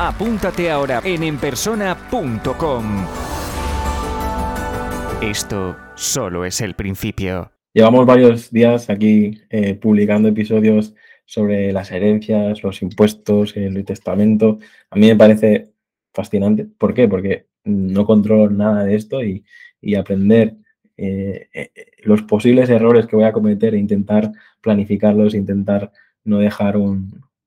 apúntate 0.00 0.70
ahora 0.70 1.02
en 1.04 1.22
enpersona.com. 1.22 2.84
Esto 5.20 5.76
solo 5.94 6.46
es 6.46 6.62
el 6.62 6.74
principio. 6.74 7.52
Llevamos 7.74 8.06
varios 8.06 8.50
días 8.50 8.88
aquí 8.88 9.42
eh, 9.50 9.74
publicando 9.74 10.28
episodios 10.28 10.94
sobre 11.26 11.70
las 11.72 11.92
herencias, 11.92 12.62
los 12.62 12.80
impuestos, 12.80 13.54
el 13.56 13.84
testamento. 13.84 14.58
A 14.88 14.96
mí 14.96 15.06
me 15.06 15.16
parece 15.16 15.72
fascinante. 16.14 16.64
¿Por 16.64 16.94
qué? 16.94 17.06
Porque 17.06 17.46
no 17.64 18.06
controlo 18.06 18.48
nada 18.48 18.84
de 18.84 18.94
esto 18.96 19.22
y, 19.22 19.44
aprender 19.96 20.56
eh, 20.96 21.48
eh, 21.52 21.70
los 22.02 22.22
posibles 22.22 22.70
errores 22.70 23.06
que 23.06 23.16
voy 23.16 23.26
a 23.26 23.32
cometer 23.32 23.74
e 23.74 23.78
intentar 23.78 24.32
planificarlos, 24.62 25.34
intentar 25.34 25.92
no 26.24 26.38
dejar 26.38 26.76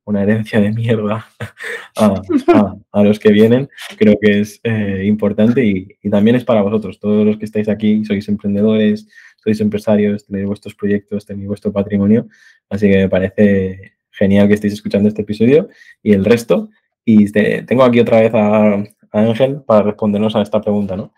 una 0.05 0.23
herencia 0.23 0.59
de 0.59 0.71
mierda 0.71 1.25
a, 1.95 3.03
los 3.03 3.19
que 3.19 3.31
vienen, 3.31 3.69
creo 3.97 4.15
que 4.21 4.41
es 4.41 4.59
eh, 4.63 5.03
importante 5.05 5.65
y, 5.65 6.09
también 6.09 6.35
es 6.35 6.43
para 6.43 6.61
vosotros, 6.61 6.99
todos 6.99 7.25
los 7.25 7.37
que 7.37 7.45
estáis 7.45 7.69
aquí, 7.69 8.03
sois 8.05 8.27
emprendedores, 8.27 9.07
sois 9.43 9.59
empresarios, 9.61 10.25
tenéis 10.25 10.47
vuestros 10.47 10.75
proyectos, 10.75 11.25
tenéis 11.25 11.47
vuestro 11.47 11.71
patrimonio, 11.71 12.27
así 12.69 12.89
que 12.89 12.97
me 12.97 13.09
parece 13.09 13.93
genial 14.11 14.47
que 14.47 14.53
estéis 14.53 14.73
escuchando 14.73 15.09
este 15.09 15.23
episodio 15.23 15.69
y 16.01 16.13
el 16.13 16.23
resto. 16.23 16.69
Y 17.05 17.29
tengo 17.65 17.83
aquí 17.83 17.99
otra 17.99 18.21
vez 18.21 18.31
a, 18.33 18.83
Ángel 19.11 19.61
para 19.61 19.83
respondernos 19.83 20.35
a 20.35 20.41
esta 20.41 20.59
pregunta, 20.59 20.95
¿no? 20.95 21.13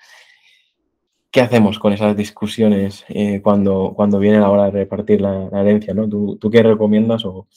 ¿Qué 1.36 1.42
hacemos 1.42 1.80
con 1.80 1.92
esas 1.92 2.16
discusiones 2.16 3.04
eh, 3.10 3.42
cuando, 3.42 3.92
cuando 3.94 4.20
viene 4.20 4.40
la 4.40 4.50
hora 4.50 4.68
de 4.68 4.72
repartir 4.72 5.20
la, 5.20 5.50
herencia? 5.52 5.94
¿no? 5.94 6.08
¿Tú, 6.08 6.50
qué 6.50 6.64
recomiendas 6.64 7.26
o, 7.26 7.50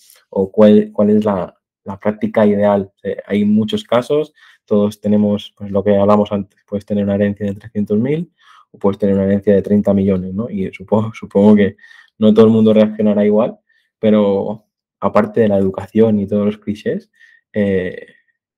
cuál, 0.50 0.90
cuál, 0.92 1.10
es 1.10 1.24
la, 1.24 1.56
práctica 2.00 2.44
ideal? 2.44 2.90
Hay 3.24 3.44
muchos 3.44 3.84
casos, 3.84 4.34
todos 4.64 5.00
tenemos 5.00 5.54
pues, 5.56 5.70
lo 5.70 5.84
que 5.84 5.96
hablamos 5.96 6.32
antes, 6.32 6.58
puedes 6.66 6.84
tener 6.86 7.04
una 7.04 7.14
herencia 7.14 7.46
de 7.46 7.54
300.000 7.54 8.28
o 8.72 8.78
puedes 8.80 8.98
tener 8.98 9.14
una 9.14 9.26
herencia 9.26 9.54
de 9.54 9.62
30 9.62 9.94
millones, 9.94 10.34
¿no? 10.34 10.50
Y 10.50 10.72
supongo, 10.72 11.12
supongo 11.14 11.54
que 11.54 11.76
no 12.18 12.34
todo 12.34 12.46
el 12.46 12.50
mundo 12.50 12.72
reaccionará 12.74 13.24
igual, 13.24 13.60
pero 14.00 14.66
aparte 14.98 15.42
de 15.42 15.48
la 15.50 15.56
educación 15.56 16.18
y 16.18 16.26
todos 16.26 16.46
los 16.46 16.58
clichés, 16.58 17.12
eh, 17.52 18.06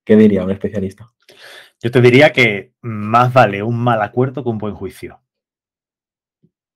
¿qué 0.03 0.17
diría 0.17 0.45
un 0.45 0.51
especialista? 0.51 1.11
Yo 1.83 1.91
te 1.91 2.00
diría 2.00 2.33
que 2.33 2.73
más 2.83 3.33
vale 3.33 3.62
un 3.62 3.78
mal 3.78 4.03
acuerdo 4.03 4.42
que 4.42 4.50
un 4.50 4.59
buen 4.59 4.75
juicio. 4.75 5.20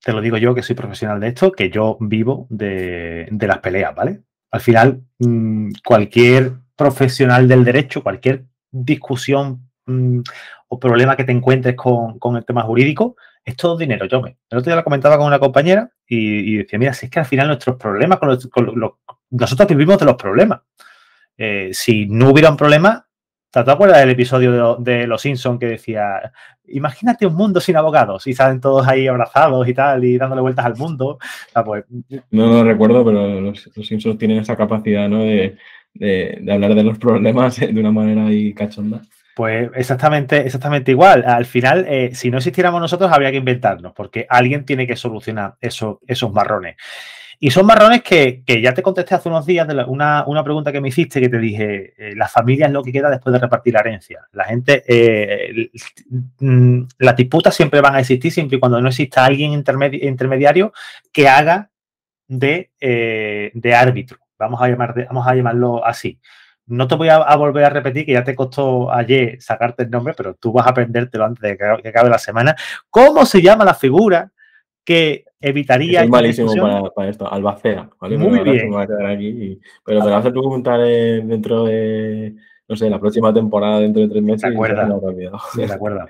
Te 0.03 0.11
lo 0.11 0.21
digo 0.21 0.37
yo 0.37 0.55
que 0.55 0.63
soy 0.63 0.75
profesional 0.75 1.19
de 1.19 1.27
esto, 1.29 1.51
que 1.51 1.69
yo 1.69 1.97
vivo 1.99 2.47
de, 2.49 3.27
las 3.31 3.59
peleas, 3.59 3.93
¿vale? 3.95 4.21
Al 4.51 4.61
final, 4.61 5.01
mm, 5.19 5.71
cualquier 5.83 6.53
profesional 6.75 7.47
del 7.47 7.63
derecho, 7.63 8.03
cualquier 8.03 8.45
discusión 8.71 9.69
mm, 9.85 10.21
o 10.67 10.79
problema 10.79 11.15
que 11.15 11.23
te 11.23 11.31
encuentres 11.31 11.75
con, 11.75 12.35
el 12.35 12.45
tema 12.45 12.63
jurídico, 12.63 13.15
es 13.43 13.55
todo 13.55 13.77
dinero. 13.77 14.05
Yo 14.05 14.21
me, 14.21 14.37
el 14.49 14.57
otro 14.57 14.71
día 14.71 14.75
lo 14.75 14.83
comentaba 14.83 15.17
con 15.17 15.27
una 15.27 15.39
compañera 15.39 15.91
y, 16.07 16.57
decía, 16.57 16.79
mira, 16.79 16.93
si 16.93 17.05
es 17.05 17.11
que 17.11 17.19
al 17.19 17.25
final 17.25 17.47
nuestros 17.47 17.75
problemas, 17.77 18.19
con, 18.19 18.29
nosotros 19.29 19.69
vivimos 19.69 19.99
de 19.99 20.05
los 20.05 20.15
problemas. 20.15 20.61
Eh, 21.37 21.69
si 21.73 22.07
no 22.07 22.29
hubiera 22.29 22.49
un 22.49 22.57
problema, 22.57 23.04
¿Te 23.63 23.71
acuerdas 23.71 23.99
del 23.99 24.09
episodio 24.09 24.75
de, 24.75 25.07
Los 25.07 25.21
Simpsons 25.21 25.59
que 25.59 25.67
decía, 25.67 26.33
imagínate 26.67 27.25
un 27.25 27.35
mundo 27.35 27.61
sin 27.61 27.77
abogados 27.77 28.27
y 28.27 28.33
salen 28.33 28.59
todos 28.59 28.85
ahí 28.85 29.07
abrazados 29.07 29.65
y 29.67 29.73
tal 29.73 30.03
y 30.03 30.17
dándole 30.17 30.41
vueltas 30.41 30.65
al 30.65 30.75
mundo? 30.75 31.19
Pues, 31.63 31.85
no 32.31 32.47
lo 32.47 32.63
recuerdo, 32.65 33.05
pero 33.05 33.39
los, 33.39 33.69
Simpsons 33.83 34.17
tienen 34.17 34.39
esa 34.39 34.57
capacidad 34.57 35.07
¿no? 35.07 35.19
de, 35.23 35.55
hablar 36.51 36.75
de 36.75 36.83
los 36.83 36.97
problemas 36.97 37.57
de 37.59 37.79
una 37.79 37.91
manera 37.91 38.25
ahí 38.25 38.53
cachonda. 38.53 39.01
Pues 39.35 39.69
exactamente, 39.75 40.45
exactamente 40.45 40.91
igual. 40.91 41.23
Al 41.25 41.45
final, 41.45 41.85
eh, 41.87 42.11
si 42.13 42.31
no 42.31 42.37
existiéramos 42.37 42.81
nosotros, 42.81 43.11
habría 43.11 43.31
que 43.31 43.37
inventarnos, 43.37 43.93
porque 43.93 44.25
alguien 44.29 44.65
tiene 44.65 44.87
que 44.87 44.95
solucionar 44.95 45.55
esos 45.61 46.33
marrones. 46.33 46.75
Y 47.39 47.51
son 47.51 47.65
marrones 47.65 48.01
que, 48.01 48.43
ya 48.61 48.73
te 48.73 48.81
contesté 48.81 49.15
hace 49.15 49.29
unos 49.29 49.45
días 49.45 49.67
de 49.67 49.83
una, 49.85 50.43
pregunta 50.43 50.71
que 50.71 50.81
me 50.81 50.89
hiciste 50.89 51.19
que 51.19 51.29
te 51.29 51.37
dije, 51.39 51.93
eh, 51.97 52.15
la 52.15 52.27
familia 52.27 52.67
es 52.67 52.71
lo 52.71 52.83
que 52.83 52.91
queda 52.91 53.09
después 53.09 53.33
de 53.33 53.39
repartir 53.39 53.73
la 53.73 53.81
herencia. 53.81 54.27
La 54.31 54.45
gente, 54.45 54.83
eh, 54.87 55.69
mm, 56.39 56.81
las 56.99 57.15
disputas 57.15 57.55
siempre 57.55 57.81
van 57.81 57.95
a 57.95 57.99
existir 57.99 58.31
siempre 58.31 58.57
y 58.57 58.59
cuando 58.59 58.81
no 58.81 58.89
exista 58.89 59.25
alguien 59.25 59.53
intermediario 59.53 60.73
que 61.11 61.27
haga 61.27 61.69
eh, 62.29 63.51
de, 63.53 63.75
árbitro. 63.75 64.17
Vamos 64.37 64.61
a, 64.61 64.67
llamar, 64.67 64.95
vamos 65.07 65.27
a 65.27 65.35
llamarlo 65.35 65.85
así. 65.85 66.19
No 66.67 66.87
te 66.87 66.95
voy 66.95 67.09
a, 67.09 67.35
volver 67.35 67.65
a 67.65 67.69
repetir, 67.69 68.05
que 68.05 68.13
ya 68.13 68.23
te 68.23 68.35
costó 68.35 68.91
ayer 68.91 69.39
sacarte 69.41 69.83
el 69.83 69.91
nombre, 69.91 70.15
pero 70.17 70.33
tú 70.35 70.51
vas 70.51 70.65
a 70.65 70.71
aprendértelo 70.71 71.25
antes 71.25 71.41
de 71.41 71.57
que 71.57 71.89
acabe 71.89 72.09
la 72.09 72.17
semana. 72.17 72.55
¿Cómo 72.89 73.25
se 73.25 73.41
llama 73.41 73.63
la 73.65 73.75
figura 73.75 74.31
que 74.83 75.25
evitaría. 75.45 76.03
Es 76.03 76.09
malísimo 76.09 76.51
para, 76.95 77.09
esto, 77.09 77.31
albacea. 77.31 77.89
Muy 78.01 78.39
bien. 78.39 78.71
pero 79.85 80.03
te 80.03 80.09
vas 80.09 80.25
a 80.25 80.31
preguntar 80.31 80.79
dentro 80.79 81.65
de, 81.65 82.35
no 82.67 82.75
sé, 82.75 82.89
la 82.89 82.99
próxima 82.99 83.31
temporada, 83.31 83.79
dentro 83.79 84.01
de 84.01 84.09
tres 84.09 84.23
meses. 84.23 84.41
De 84.41 84.55
acuerdo. 84.55 85.13
de 85.55 85.73
acuerdo. 85.73 86.05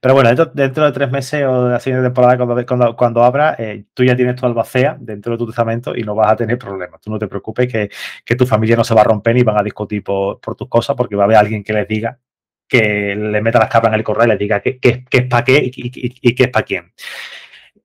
Pero 0.00 0.14
bueno, 0.14 0.30
dentro, 0.52 0.84
de 0.84 0.92
tres 0.92 1.10
meses 1.10 1.44
o 1.46 1.64
de 1.66 1.70
la 1.70 1.80
siguiente 1.80 2.04
temporada, 2.04 2.36
cuando, 2.66 2.96
cuando, 2.96 3.22
abra, 3.22 3.54
eh, 3.58 3.84
tú 3.94 4.02
ya 4.02 4.16
tienes 4.16 4.34
tu 4.34 4.44
albacea 4.44 4.96
dentro 4.98 5.32
de 5.32 5.38
tu 5.38 5.46
testamento 5.46 5.94
y 5.94 6.02
no 6.02 6.16
vas 6.16 6.32
a 6.32 6.36
tener 6.36 6.58
problemas. 6.58 7.00
Tú 7.00 7.10
no 7.10 7.18
te 7.18 7.28
preocupes 7.28 7.70
que, 7.70 7.90
que 8.24 8.34
tu 8.34 8.44
familia 8.44 8.74
no 8.74 8.82
se 8.82 8.94
va 8.94 9.02
a 9.02 9.04
romper 9.04 9.36
ni 9.36 9.44
van 9.44 9.58
a 9.58 9.62
discutir 9.62 10.02
por, 10.02 10.40
tus 10.40 10.68
cosas 10.68 10.96
porque 10.96 11.14
va 11.14 11.22
a 11.22 11.26
haber 11.26 11.36
alguien 11.36 11.62
que 11.62 11.72
les 11.72 11.86
diga 11.86 12.18
que 12.66 13.16
le 13.16 13.40
meta 13.40 13.58
las 13.58 13.68
capas 13.68 13.88
en 13.88 13.98
el 13.98 14.04
correo 14.04 14.26
y 14.26 14.28
les 14.28 14.38
diga 14.38 14.60
qué 14.60 14.78
es 14.80 15.26
para 15.26 15.44
qué 15.44 15.58
y, 15.64 16.20
y 16.22 16.34
qué 16.36 16.44
es 16.44 16.50
para 16.50 16.64
quién. 16.64 16.92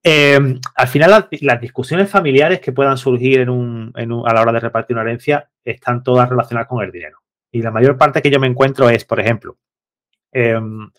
Eh, 0.08 0.38
al 0.76 0.86
final, 0.86 1.28
las, 1.40 1.60
discusiones 1.60 2.08
familiares 2.08 2.60
que 2.60 2.70
puedan 2.70 2.96
surgir 2.96 3.40
a 3.40 4.32
la 4.32 4.40
hora 4.40 4.52
de 4.52 4.60
repartir 4.60 4.94
una 4.94 5.02
herencia 5.02 5.50
están 5.64 6.04
todas 6.04 6.28
relacionadas 6.28 6.68
con 6.68 6.84
el 6.84 6.92
dinero. 6.92 7.18
Y 7.50 7.60
la 7.60 7.72
mayor 7.72 7.98
parte 7.98 8.22
que 8.22 8.30
yo 8.30 8.38
me 8.38 8.46
encuentro 8.46 8.88
es, 8.88 9.04
por 9.04 9.18
ejemplo, 9.18 9.58
em, 10.30 10.92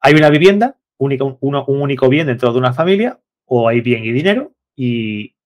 hay 0.00 0.14
una 0.14 0.30
vivienda, 0.30 0.76
un, 0.98 1.38
único 1.40 2.08
bien 2.08 2.26
dentro 2.26 2.52
de 2.52 2.58
una 2.58 2.72
familia, 2.72 3.20
o 3.44 3.68
hay 3.68 3.82
bien 3.82 4.04
y 4.04 4.10
dinero, 4.10 4.52
y 4.74 5.36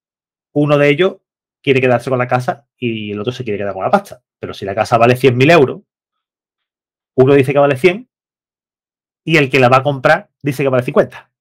uno 0.53 0.75
de 0.79 0.89
ellos 0.89 1.17
quiere 1.61 1.81
quedarse 1.81 2.09
con 2.09 2.17
la 2.17 2.27
casa 2.27 2.67
y 2.75 3.11
el 3.11 3.19
otro 3.19 3.31
se 3.31 3.43
quiere 3.43 3.59
quedar 3.59 3.75
con 3.75 3.83
la 3.83 3.91
pasta. 3.91 4.23
Pero 4.39 4.55
si 4.55 4.65
la 4.65 4.73
casa 4.73 4.97
vale 4.97 5.15
100.000 5.15 5.51
euros, 5.51 5.81
uno 7.13 7.35
dice 7.35 7.53
que 7.53 7.59
vale 7.59 7.77
100 7.77 8.09
y 9.25 9.37
el 9.37 9.51
que 9.51 9.59
la 9.59 9.69
va 9.69 9.77
a 9.77 9.83
comprar 9.83 10.31
dice 10.41 10.63
que 10.63 10.69
vale 10.69 10.83
50. 10.83 11.31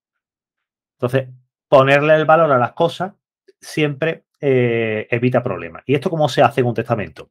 Entonces, 0.98 1.28
ponerle 1.74 2.14
el 2.14 2.24
valor 2.24 2.52
a 2.52 2.58
las 2.58 2.72
cosas 2.72 3.14
siempre 3.60 4.26
eh, 4.40 5.08
evita 5.10 5.42
problemas. 5.42 5.82
¿Y 5.86 5.96
esto 5.96 6.08
cómo 6.08 6.28
se 6.28 6.40
hace 6.40 6.60
en 6.60 6.68
un 6.68 6.74
testamento? 6.74 7.30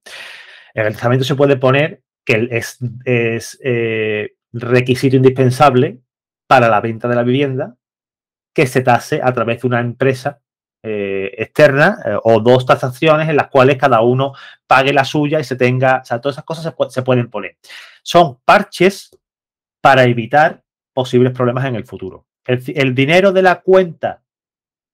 En 0.74 0.86
el 0.86 0.92
testamento 0.92 1.24
se 1.24 1.36
puede 1.36 1.56
poner 1.56 2.02
que 2.26 2.50
es, 2.52 2.78
eh, 3.06 4.34
requisito 4.52 5.16
indispensable 5.16 6.00
para 6.46 6.68
la 6.68 6.82
venta 6.82 7.08
de 7.08 7.16
la 7.16 7.24
vivienda 7.24 7.78
que 8.54 8.68
se 8.68 8.82
tase 8.82 9.22
a 9.24 9.32
través 9.32 9.62
de 9.62 9.68
una 9.68 9.80
empresa 9.80 10.42
eh, 10.84 11.34
externa 11.38 11.98
o 12.24 12.42
dos 12.42 12.66
tasaciones 12.66 13.30
en 13.30 13.38
las 13.38 13.48
cuales 13.48 13.78
cada 13.78 14.02
uno 14.02 14.34
pague 14.68 14.92
la 14.92 15.06
suya 15.06 15.40
y 15.40 15.46
se 15.46 15.56
tenga, 15.56 16.02
o 16.02 16.06
sea, 16.06 16.20
todas 16.20 16.36
esas 16.36 16.44
cosas 16.44 16.66
se, 16.66 16.90
se 16.90 17.02
pueden 17.02 17.30
poner. 17.30 17.56
Son 18.04 18.40
parches 18.44 19.18
para 19.80 20.04
evitar 20.04 20.62
posibles 20.94 21.32
problemas 21.32 21.64
en 21.64 21.76
el 21.76 21.86
futuro. 21.86 22.28
el 22.46 22.94
dinero 22.94 23.32
de 23.32 23.42
la 23.42 23.62
cuenta 23.62 24.23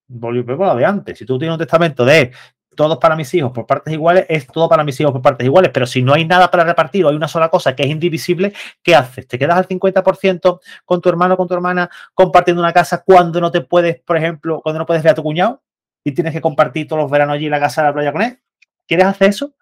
volvemos 0.10 0.68
a 0.68 0.74
lo 0.74 0.80
de 0.80 0.86
antes. 0.86 1.18
Si 1.18 1.26
tú 1.26 1.38
tienes 1.38 1.54
un 1.54 1.60
testamento 1.60 2.04
de 2.04 2.32
todos 2.76 2.98
para 2.98 3.16
mis 3.16 3.34
hijos 3.34 3.52
por 3.52 3.66
partes 3.66 3.94
iguales, 3.94 4.26
es 4.30 4.48
todo 4.48 4.70
para 4.70 4.84
mis 4.84 5.00
hijos 5.00 5.12
por 5.12 5.22
partes 5.22 5.46
iguales. 5.46 5.72
Pero 5.74 5.86
si 5.86 6.02
no 6.02 6.14
hay 6.14 6.26
nada 6.26 6.50
para 6.50 6.64
repartir 6.64 7.06
o 7.06 7.10
hay 7.10 7.16
una 7.16 7.28
sola 7.28 7.50
cosa 7.50 7.76
que 7.76 7.84
es 7.84 7.90
indivisible, 7.90 8.54
¿qué 8.82 8.96
haces? 8.96 9.28
¿Te 9.28 9.38
quedas 9.38 9.58
al 9.58 9.68
50% 9.68 10.60
con 10.86 11.02
tu 11.02 11.10
hermano 11.10 11.36
o 11.36 11.38
con 11.38 11.48
tu 11.48 11.54
hermana 11.54 11.90
compartiendo 12.14 12.62
una 12.62 12.74
casa 12.74 13.04
cuando 13.04 13.40
no 13.40 13.52
te 13.52 13.62
puedes, 13.62 14.00
por 14.00 14.18
ejemplo, 14.18 14.62
cuando 14.62 14.80
no 14.80 14.86
puedes 14.86 15.04
ver 15.04 15.12
a 15.12 15.16
tu 15.16 15.24
cuñado 15.24 15.62
y 16.04 16.14
tienes 16.14 16.34
que 16.34 16.42
compartir 16.42 16.88
todos 16.88 17.02
los 17.04 17.12
veranos 17.12 17.36
allí 17.36 17.50
la 17.50 17.60
casa 17.60 17.82
de 17.82 17.88
la 17.88 17.94
playa 17.94 18.12
con 18.12 18.22
él? 18.22 18.40
¿Quieres 18.88 19.06
hacer 19.06 19.30
eso? 19.30 19.54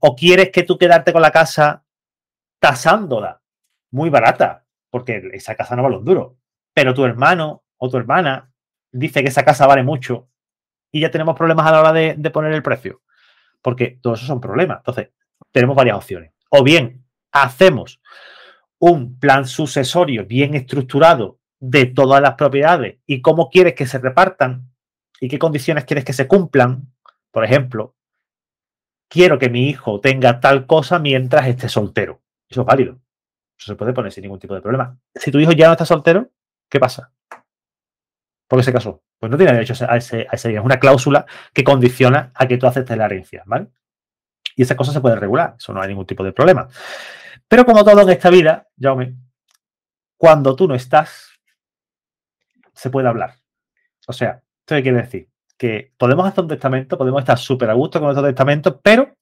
¿O 0.00 0.16
quieres 0.16 0.50
que 0.50 0.64
tú 0.64 0.76
quedarte 0.76 1.12
con 1.12 1.22
la 1.22 1.30
casa 1.30 1.84
tasándola? 2.58 3.40
Muy 3.90 4.10
barata. 4.10 4.64
porque 4.90 5.30
esa 5.34 5.54
casa 5.54 5.76
no 5.76 5.82
vale 5.82 5.98
un 5.98 6.04
duro. 6.04 6.36
Pero 6.72 6.94
tu 6.94 7.04
hermano 7.04 7.62
o 7.76 7.90
tu 7.90 7.98
hermana 7.98 8.50
dice 8.92 9.22
que 9.22 9.28
esa 9.28 9.44
casa 9.44 9.66
vale 9.66 9.82
mucho 9.82 10.28
y 10.90 11.00
ya 11.00 11.10
tenemos 11.10 11.36
problemas 11.36 11.66
a 11.66 11.72
la 11.72 11.80
hora 11.80 11.92
de, 11.92 12.30
poner 12.30 12.52
el 12.52 12.62
precio. 12.62 13.02
Porque 13.62 13.98
todos 14.00 14.20
esos 14.20 14.28
son 14.28 14.40
problemas. 14.40 14.78
Entonces, 14.78 15.10
tenemos 15.52 15.76
varias 15.76 15.96
opciones. 15.96 16.32
O 16.50 16.62
bien 16.62 17.04
hacemos 17.32 18.00
un 18.78 19.18
plan 19.18 19.46
sucesorio 19.46 20.24
bien 20.24 20.54
estructurado 20.54 21.40
de 21.60 21.86
todas 21.86 22.22
las 22.22 22.34
propiedades 22.34 22.98
y 23.06 23.20
cómo 23.20 23.50
quieres 23.50 23.74
que 23.74 23.86
se 23.86 23.98
repartan 23.98 24.70
y 25.20 25.28
qué 25.28 25.38
condiciones 25.38 25.84
quieres 25.84 26.04
que 26.04 26.12
se 26.12 26.28
cumplan. 26.28 26.92
Por 27.30 27.44
ejemplo, 27.44 27.96
quiero 29.08 29.38
que 29.38 29.50
mi 29.50 29.68
hijo 29.68 30.00
tenga 30.00 30.40
tal 30.40 30.66
cosa 30.66 30.98
mientras 30.98 31.46
esté 31.46 31.68
soltero. 31.68 32.22
Eso 32.48 32.62
es 32.62 32.66
válido. 32.66 33.00
Eso 33.58 33.72
se 33.72 33.76
puede 33.76 33.92
poner 33.92 34.12
sin 34.12 34.22
ningún 34.22 34.38
tipo 34.38 34.54
de 34.54 34.62
problema. 34.62 34.96
Si 35.14 35.32
tu 35.32 35.40
hijo 35.40 35.52
ya 35.52 35.66
no 35.66 35.72
está 35.72 35.84
soltero, 35.84 36.30
¿qué 36.70 36.78
pasa? 36.78 37.12
¿Por 38.48 38.58
qué 38.58 38.64
se 38.64 38.72
casó? 38.72 39.02
Pues 39.18 39.30
no 39.30 39.36
tiene 39.36 39.52
derecho 39.52 39.74
a 39.86 39.96
ese, 39.96 40.26
a 40.28 40.34
ese 40.34 40.54
Es 40.54 40.60
una 40.64 40.80
cláusula 40.80 41.26
que 41.52 41.62
condiciona 41.62 42.32
a 42.34 42.48
que 42.48 42.56
tú 42.56 42.66
aceptes 42.66 42.96
la 42.96 43.04
herencia, 43.04 43.42
¿vale? 43.46 43.68
Y 44.56 44.62
esa 44.62 44.74
cosa 44.74 44.92
se 44.92 45.00
puede 45.00 45.16
regular. 45.16 45.54
Eso 45.58 45.72
no 45.72 45.82
hay 45.82 45.88
ningún 45.88 46.06
tipo 46.06 46.24
de 46.24 46.32
problema. 46.32 46.66
Pero 47.46 47.64
como 47.64 47.84
todo 47.84 48.00
en 48.00 48.08
esta 48.08 48.30
vida, 48.30 48.66
Jaume, 48.80 49.14
cuando 50.16 50.56
tú 50.56 50.66
no 50.66 50.74
estás, 50.74 51.30
se 52.72 52.90
puede 52.90 53.08
hablar. 53.08 53.34
O 54.06 54.12
sea, 54.12 54.42
¿esto 54.60 54.82
quiere 54.82 55.02
decir? 55.02 55.28
Que 55.56 55.92
podemos 55.98 56.26
hacer 56.26 56.44
un 56.44 56.48
testamento, 56.48 56.96
podemos 56.96 57.20
estar 57.20 57.38
súper 57.38 57.68
a 57.68 57.74
gusto 57.74 57.98
con 57.98 58.06
nuestro 58.06 58.26
testamento, 58.26 58.80
pero 58.80 59.17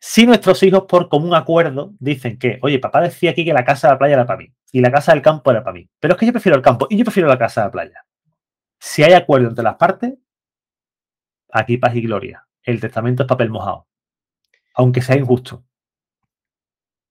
si 0.00 0.26
nuestros 0.26 0.62
hijos, 0.62 0.84
por 0.88 1.08
común 1.08 1.34
acuerdo, 1.34 1.94
dicen 1.98 2.38
que, 2.38 2.58
oye, 2.62 2.78
papá 2.78 3.00
decía 3.00 3.30
aquí 3.30 3.44
que 3.44 3.52
la 3.52 3.64
casa 3.64 3.88
de 3.88 3.94
la 3.94 3.98
playa 3.98 4.14
era 4.14 4.26
para 4.26 4.38
mí 4.38 4.52
y 4.72 4.80
la 4.80 4.90
casa 4.90 5.12
del 5.12 5.22
campo 5.22 5.50
era 5.50 5.64
para 5.64 5.74
mí, 5.74 5.88
pero 5.98 6.14
es 6.14 6.20
que 6.20 6.26
yo 6.26 6.32
prefiero 6.32 6.56
el 6.56 6.62
campo 6.62 6.86
y 6.90 6.96
yo 6.96 7.04
prefiero 7.04 7.28
la 7.28 7.38
casa 7.38 7.62
de 7.62 7.66
la 7.66 7.72
playa. 7.72 8.04
Si 8.78 9.02
hay 9.02 9.12
acuerdo 9.12 9.48
entre 9.48 9.64
las 9.64 9.76
partes, 9.76 10.14
aquí 11.52 11.78
paz 11.78 11.94
y 11.94 12.02
gloria. 12.02 12.46
El 12.62 12.80
testamento 12.80 13.22
es 13.22 13.28
papel 13.28 13.50
mojado, 13.50 13.86
aunque 14.74 15.02
sea 15.02 15.16
injusto. 15.16 15.64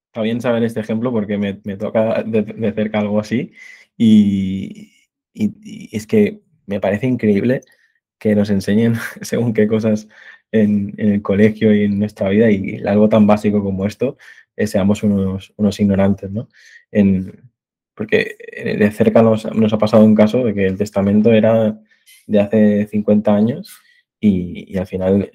Está 0.07 0.21
bien 0.21 0.41
saber 0.41 0.63
este 0.63 0.79
ejemplo 0.79 1.11
porque 1.11 1.37
me, 1.37 1.53
toca 1.77 2.23
de, 2.23 2.73
cerca 2.73 2.99
algo 2.99 3.19
así 3.19 3.53
y, 3.97 4.93
es 5.33 6.07
que 6.07 6.41
me 6.65 6.79
parece 6.79 7.05
increíble 7.05 7.61
que 8.17 8.33
nos 8.33 8.49
enseñen 8.49 8.95
según 9.21 9.53
qué 9.53 9.67
cosas 9.67 10.07
en, 10.51 10.93
el 10.97 11.21
colegio 11.21 11.73
y 11.73 11.83
en 11.83 11.99
nuestra 11.99 12.29
vida 12.29 12.49
y 12.51 12.81
algo 12.85 13.09
tan 13.09 13.27
básico 13.27 13.63
como 13.63 13.85
esto, 13.85 14.17
eh, 14.55 14.67
seamos 14.67 15.03
unos, 15.03 15.53
unos, 15.57 15.79
ignorantes, 15.79 16.31
¿no? 16.31 16.49
En, 16.91 17.51
porque 17.95 18.35
de 18.77 18.91
cerca 18.91 19.21
nos, 19.23 19.45
ha 19.45 19.77
pasado 19.77 20.05
un 20.05 20.15
caso 20.15 20.43
de 20.43 20.53
que 20.53 20.67
el 20.67 20.77
testamento 20.77 21.31
era 21.33 21.79
de 22.27 22.39
hace 22.39 22.87
50 22.87 23.35
años 23.35 23.79
y, 24.19 24.71
y 24.73 24.77
al 24.77 24.87
final 24.87 25.31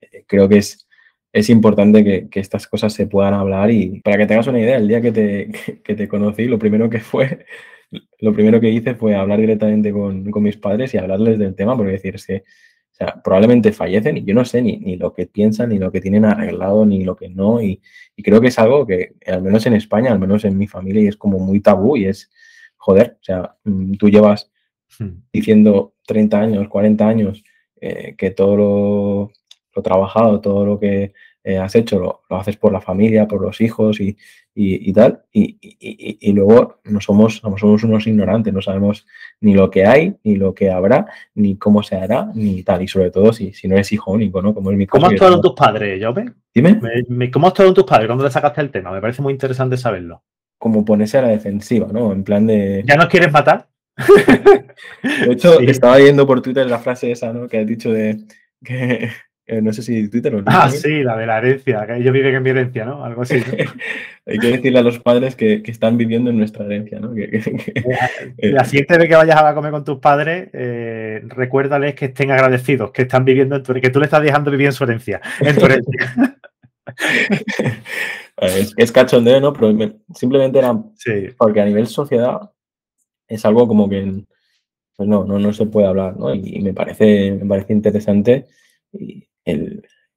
eh, 0.00 0.24
creo 0.26 0.48
que 0.48 0.58
es 0.58 0.86
es 1.36 1.50
importante 1.50 2.02
que, 2.02 2.40
estas 2.40 2.66
cosas 2.66 2.94
se 2.94 3.06
puedan 3.06 3.34
hablar 3.34 3.70
y 3.70 4.00
para 4.00 4.16
que 4.16 4.26
tengas 4.26 4.46
una 4.46 4.58
idea, 4.58 4.78
el 4.78 4.88
día 4.88 5.02
que 5.02 5.12
te, 5.12 5.50
te 5.94 6.08
conocí, 6.08 6.46
lo 6.46 6.58
primero 6.58 6.88
que 6.88 7.00
fue, 7.00 7.44
lo 8.20 8.32
primero 8.32 8.58
que 8.58 8.70
hice 8.70 8.94
fue 8.94 9.14
hablar 9.14 9.40
directamente 9.40 9.92
con, 9.92 10.24
mis 10.42 10.56
padres 10.56 10.94
y 10.94 10.98
hablarles 10.98 11.38
del 11.38 11.54
tema, 11.54 11.76
porque 11.76 11.92
decir, 11.92 12.18
o 12.96 12.98
sea, 12.98 13.20
probablemente 13.22 13.72
fallecen 13.72 14.16
y 14.16 14.24
yo 14.24 14.32
no 14.32 14.46
sé 14.46 14.62
ni, 14.62 14.78
ni, 14.78 14.96
lo 14.96 15.12
que 15.12 15.26
piensan, 15.26 15.68
ni 15.68 15.78
lo 15.78 15.92
que 15.92 16.00
tienen 16.00 16.24
arreglado, 16.24 16.86
ni 16.86 17.04
lo 17.04 17.14
que 17.14 17.28
no, 17.28 17.60
y, 17.60 17.82
creo 18.24 18.40
que 18.40 18.46
es 18.48 18.58
algo 18.58 18.86
que, 18.86 19.16
al 19.26 19.42
menos 19.42 19.66
en 19.66 19.74
España, 19.74 20.12
al 20.12 20.18
menos 20.18 20.46
en 20.46 20.56
mi 20.56 20.66
familia, 20.66 21.02
y 21.02 21.08
es 21.08 21.16
como 21.18 21.38
muy 21.38 21.60
tabú 21.60 21.98
y 21.98 22.06
es, 22.06 22.30
joder, 22.78 23.18
o 23.20 23.24
sea, 23.24 23.54
mm, 23.64 23.96
tú 23.96 24.08
llevas 24.08 24.50
hmm. 24.98 25.10
diciendo 25.30 25.94
30 26.06 26.40
años, 26.40 26.68
40 26.68 27.06
años, 27.06 27.44
eh, 27.82 28.14
que 28.16 28.30
todo 28.30 28.56
lo, 28.56 29.32
lo 29.74 29.82
trabajado, 29.82 30.40
todo 30.40 30.64
lo 30.64 30.80
que 30.80 31.12
eh, 31.44 31.58
has 31.58 31.74
hecho, 31.74 31.98
lo, 31.98 32.22
haces 32.30 32.56
por 32.56 32.72
la 32.72 32.80
familia, 32.80 33.28
por 33.28 33.42
los 33.42 33.60
hijos 33.60 34.00
y, 34.00 34.16
tal, 34.92 35.22
y, 35.32 36.32
luego 36.32 36.80
no 36.84 37.00
somos, 37.00 37.36
somos 37.36 37.84
unos 37.84 38.06
ignorantes, 38.06 38.54
no 38.54 38.62
sabemos 38.62 39.06
ni 39.40 39.54
lo 39.54 39.70
que 39.70 39.84
hay, 39.84 40.16
ni 40.24 40.36
lo 40.36 40.54
que 40.54 40.70
habrá, 40.70 41.06
ni 41.34 41.56
cómo 41.56 41.82
se 41.82 41.96
hará, 41.96 42.30
ni 42.34 42.62
tal, 42.62 42.82
y 42.82 42.88
sobre 42.88 43.10
todo 43.10 43.32
si, 43.32 43.52
si 43.52 43.68
no 43.68 43.74
eres 43.74 43.92
hijo 43.92 44.12
único, 44.12 44.40
¿no? 44.40 44.54
Como 44.54 44.70
¿Cómo 44.88 45.06
actuaron 45.06 45.42
tus 45.42 45.52
padres, 45.52 46.02
Jove? 46.02 46.32
Dime. 46.54 46.80
¿Cómo 47.30 47.48
actuaron 47.48 47.74
tus 47.74 47.84
padres 47.84 48.06
cuando 48.06 48.24
le 48.24 48.30
sacaste 48.30 48.60
el 48.62 48.70
tema? 48.70 48.92
Me 48.92 49.00
parece 49.00 49.20
muy 49.20 49.32
interesante 49.32 49.76
saberlo. 49.76 50.22
Como 50.58 50.84
ponerse 50.84 51.18
a 51.18 51.22
la 51.22 51.28
defensiva, 51.28 51.88
¿no? 51.92 52.12
En 52.12 52.24
plan 52.24 52.46
de... 52.46 52.82
¿Ya 52.86 52.96
nos 52.96 53.08
quieres 53.08 53.30
matar? 53.30 53.68
de 55.02 55.32
hecho, 55.32 55.60
estaba 55.60 55.98
viendo 55.98 56.26
por 56.26 56.40
Twitter 56.40 56.66
la 56.66 56.78
frase 56.78 57.10
esa, 57.10 57.32
¿no? 57.32 57.46
Que 57.46 57.58
has 57.58 57.66
dicho 57.66 57.92
de 57.92 58.24
que 58.64 59.10
eh, 59.46 59.62
no 59.62 59.72
sé 59.72 59.82
si 59.82 60.08
Twitter 60.08 60.34
o 60.34 60.42
Ah, 60.46 60.68
sí, 60.70 61.02
la 61.02 61.16
de 61.16 61.26
la 61.26 61.38
herencia, 61.38 61.86
que 61.86 61.96
ellos 61.96 62.12
viven 62.12 62.34
en 62.34 62.42
mi 62.42 62.50
herencia, 62.50 62.84
¿no? 62.84 63.04
Algo 63.04 63.22
así. 63.22 63.36
Hay 64.26 64.38
que 64.38 64.48
decirle 64.48 64.80
a 64.80 64.82
los 64.82 64.98
padres 64.98 65.36
que, 65.36 65.62
están 65.66 65.96
viviendo 65.96 66.30
en 66.30 66.38
nuestra 66.38 66.64
herencia, 66.64 66.98
¿no? 66.98 67.14
la, 68.38 68.64
siguiente 68.64 68.98
vez 68.98 69.08
que 69.08 69.14
vayas 69.14 69.40
a 69.40 69.54
comer 69.54 69.70
con 69.70 69.84
tus 69.84 69.98
padres, 69.98 70.48
eh, 70.52 71.22
recuérdales 71.28 71.94
que 71.94 72.06
estén 72.06 72.32
agradecidos, 72.32 72.90
que 72.90 73.02
están 73.02 73.24
viviendo 73.24 73.54
en 73.54 73.62
tu 73.62 73.72
que 73.74 73.90
tú 73.90 74.00
le 74.00 74.06
estás 74.06 74.22
dejando 74.22 74.50
vivir 74.50 74.66
en 74.66 74.72
su 74.72 74.82
herencia. 74.82 75.20
En 75.40 75.56
tu 75.56 75.66
herencia. 75.66 76.36
es, 78.76 78.92
cachondeo, 78.92 79.40
¿no? 79.40 79.52
Pero 79.52 79.76
simplemente 80.14 80.58
era 80.58 80.76
sí. 80.96 81.28
porque 81.36 81.60
a 81.60 81.64
nivel 81.64 81.86
sociedad 81.86 82.50
es 83.28 83.44
algo 83.44 83.66
como 83.66 83.88
que 83.88 84.24
pues 84.96 85.08
no, 85.08 85.24
no, 85.24 85.38
no 85.38 85.52
se 85.52 85.66
puede 85.66 85.86
hablar, 85.86 86.16
¿no? 86.16 86.34
Y, 86.34 86.60
me 86.60 86.72
parece, 86.72 87.32
me 87.32 87.46
parece 87.46 87.72
interesante. 87.74 88.46
Y, 88.92 89.28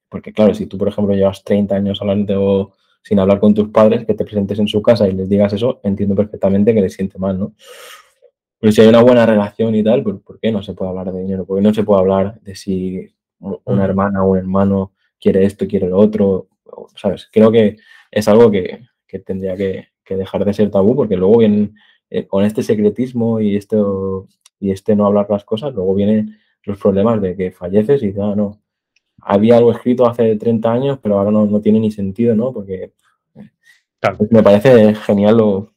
porque 0.10 0.34
claro, 0.34 0.54
si 0.54 0.66
tú, 0.66 0.78
por 0.78 0.88
ejemplo, 0.88 1.16
llevas 1.16 1.44
30 1.44 1.76
años 1.76 2.02
hablando 2.02 2.74
sin 3.02 3.20
hablar 3.20 3.40
con 3.40 3.54
tus 3.54 3.70
padres, 3.70 4.06
que 4.06 4.14
te 4.14 4.26
presentes 4.26 4.60
en 4.60 4.68
su 4.68 4.82
casa 4.82 5.08
y 5.08 5.14
les 5.14 5.30
digas 5.30 5.54
eso, 5.54 5.80
entiendo 5.84 6.16
perfectamente 6.16 6.74
que 6.74 6.82
les 6.82 6.94
siente 6.94 7.18
mal, 7.18 7.40
¿no? 7.40 7.54
Pero 8.60 8.74
si 8.74 8.82
hay 8.82 8.88
una 8.90 9.02
buena 9.02 9.26
relación 9.26 9.74
y 9.76 9.84
tal, 9.84 10.04
pues 10.04 10.18
¿por 10.18 10.40
qué 10.40 10.52
no 10.52 10.62
se 10.62 10.74
puede 10.74 10.90
hablar 10.90 11.12
de 11.14 11.22
dinero? 11.22 11.46
¿Por 11.46 11.58
qué 11.58 11.64
no 11.64 11.74
se 11.74 11.84
puede 11.84 12.02
hablar 12.02 12.40
de 12.42 12.56
si 12.56 13.08
una 13.40 13.86
hermana 13.86 14.24
o 14.24 14.32
un 14.32 14.38
hermano 14.38 14.92
quiere 15.20 15.46
esto, 15.46 15.66
quiere 15.66 15.88
lo 15.88 15.98
otro? 15.98 16.48
¿Sabes? 16.96 17.30
Creo 17.32 17.52
que 17.52 17.78
es 18.12 18.28
algo 18.28 18.52
que, 18.52 18.82
tendría 19.26 19.56
que, 19.56 19.88
dejar 20.10 20.44
de 20.44 20.54
ser 20.54 20.72
tabú, 20.72 20.96
porque 20.96 21.16
luego 21.16 21.38
vienen 21.38 21.76
eh, 22.10 22.26
con 22.26 22.44
este 22.44 22.64
secretismo 22.64 23.40
y, 23.40 23.56
esto, 23.56 24.28
y 24.60 24.72
este 24.72 24.96
no 24.96 25.06
hablar 25.06 25.28
las 25.30 25.46
cosas, 25.46 25.74
luego 25.74 25.94
vienen 25.94 26.38
los 26.64 26.80
problemas 26.80 27.22
de 27.22 27.36
que 27.38 27.52
falleces 27.52 28.02
y 28.02 28.08
dices, 28.08 28.22
ah, 28.24 28.34
no, 28.36 28.60
había 29.22 29.58
algo 29.58 29.72
escrito 29.72 30.08
hace 30.08 30.36
30 30.36 30.72
años, 30.72 31.00
pero 31.02 31.20
ahora 31.20 31.32
no, 31.32 31.62
tiene 31.62 31.80
ni 31.80 31.92
sentido, 31.92 32.36
¿no? 32.36 32.54
Porque 32.54 32.94
pues 34.18 34.32
me 34.32 34.44
parece 34.44 34.96
genial 34.96 35.38
lo, 35.38 35.74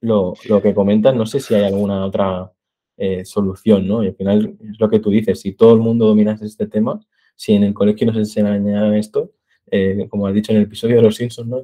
lo, 0.00 0.62
que 0.62 0.74
comentas. 0.74 1.14
No 1.14 1.26
sé 1.26 1.40
si 1.40 1.54
hay 1.54 1.64
alguna 1.64 2.04
otra 2.04 2.52
eh, 2.96 3.24
solución, 3.24 3.86
¿no? 3.86 4.02
Y 4.02 4.08
al 4.08 4.14
final 4.14 4.56
es 4.60 4.78
lo 4.78 4.88
que 4.90 5.00
tú 5.00 5.10
dices, 5.10 5.40
si 5.40 5.52
todo 5.52 5.74
el 5.74 5.80
mundo 5.80 6.06
dominase 6.06 6.46
este 6.46 6.66
tema, 6.66 7.00
si 7.36 7.54
en 7.54 7.64
el 7.64 7.74
colegio 7.74 8.06
nos 8.06 8.16
enseñan 8.16 8.94
esto, 8.94 9.32
eh, 9.70 10.06
como 10.08 10.26
has 10.26 10.34
dicho 10.34 10.52
en 10.52 10.58
el 10.58 10.64
episodio 10.64 10.96
de 10.96 11.02
Los 11.02 11.16
Simpsons, 11.16 11.48
¿no? 11.48 11.62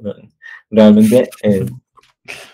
Realmente 0.69 1.29
eh, 1.43 1.65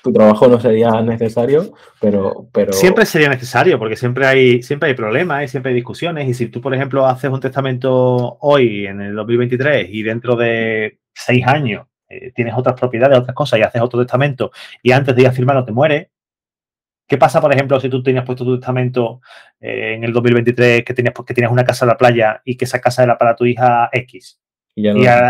tu 0.01 0.13
trabajo 0.13 0.47
no 0.47 0.59
sería 0.59 1.01
necesario, 1.01 1.73
pero, 1.99 2.47
pero... 2.53 2.73
Siempre 2.73 3.05
sería 3.05 3.29
necesario, 3.29 3.77
porque 3.77 3.95
siempre 3.95 4.25
hay, 4.25 4.63
siempre 4.63 4.89
hay 4.89 4.95
problemas 4.95 5.43
y 5.43 5.47
siempre 5.47 5.71
hay 5.71 5.75
discusiones. 5.75 6.27
Y 6.27 6.33
si 6.33 6.47
tú, 6.47 6.61
por 6.61 6.73
ejemplo, 6.73 7.05
haces 7.05 7.29
un 7.29 7.39
testamento 7.39 8.37
hoy, 8.41 8.85
en 8.87 9.01
el 9.01 9.15
2023, 9.15 9.89
y 9.91 10.03
dentro 10.03 10.35
de 10.35 10.99
seis 11.13 11.45
años 11.45 11.87
eh, 12.09 12.31
tienes 12.33 12.53
otras 12.55 12.79
propiedades, 12.79 13.19
otras 13.19 13.35
cosas, 13.35 13.59
y 13.59 13.63
haces 13.63 13.81
otro 13.81 13.99
testamento, 13.99 14.51
y 14.81 14.91
antes 14.91 15.15
de 15.15 15.21
ir 15.23 15.27
a 15.27 15.33
firmarlo 15.33 15.65
te 15.65 15.71
mueres, 15.71 16.07
¿Qué 17.09 17.17
pasa, 17.17 17.39
por 17.39 17.53
ejemplo, 17.53 17.79
si 17.79 17.87
tú 17.87 18.03
tenías 18.03 18.25
puesto 18.25 18.43
tu 18.43 18.57
testamento 18.57 19.21
eh, 19.61 19.93
en 19.93 20.03
el 20.03 20.11
2023 20.11 20.83
que 20.83 20.93
tenías, 20.93 21.13
que 21.25 21.33
tienes 21.33 21.49
una 21.49 21.63
casa 21.63 21.85
en 21.85 21.87
la 21.87 21.97
playa 21.97 22.41
y 22.43 22.57
que 22.57 22.65
esa 22.65 22.81
casa 22.81 23.01
era 23.01 23.17
para 23.17 23.33
tu 23.33 23.45
hija 23.45 23.89
X 23.93 24.41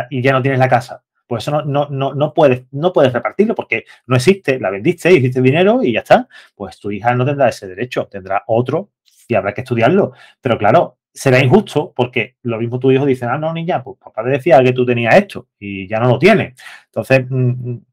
y 0.09 0.23
ya 0.23 0.31
no 0.31 0.41
tienes 0.41 0.59
la 0.59 0.67
casa? 0.67 1.03
Pues 1.27 1.43
eso 1.43 1.61
no, 1.63 1.87
no, 1.89 2.13
no, 2.13 2.33
puedes, 2.33 2.63
no 2.71 2.93
puedes 2.93 3.11
repartirlo 3.13 3.53
porque 3.53 3.85
no 4.07 4.15
existe, 4.15 4.59
la 4.59 4.69
vendiste, 4.69 5.11
hiciste 5.11 5.41
dinero 5.41 5.83
y 5.83 5.93
ya 5.93 5.99
está. 5.99 6.27
Pues 6.55 6.79
tu 6.79 6.89
hija 6.89 7.13
no 7.13 7.25
tendrá 7.25 7.49
ese 7.49 7.67
derecho, 7.67 8.07
tendrá 8.07 8.43
otro 8.47 8.91
y 9.27 9.35
habrá 9.35 9.53
que 9.53 9.61
estudiarlo. 9.61 10.13
Pero 10.41 10.57
claro, 10.57 10.97
será 11.13 11.43
injusto 11.43 11.93
porque 11.95 12.35
lo 12.43 12.57
mismo 12.57 12.79
tu 12.79 12.91
hijo 12.91 13.05
dice, 13.05 13.25
ah, 13.25 13.37
no, 13.37 13.53
niña, 13.53 13.83
pues 13.83 13.97
papá 13.99 14.23
te 14.23 14.29
decía 14.29 14.63
que 14.63 14.71
tú 14.71 14.85
tenías 14.85 15.15
esto 15.15 15.49
y 15.59 15.87
ya 15.87 15.99
no 15.99 16.07
lo 16.07 16.19
tienes. 16.19 16.53
Entonces, 16.85 17.25
mm, 17.29 17.71
mm, 17.71 17.85